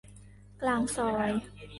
[0.61, 1.31] กลางซอย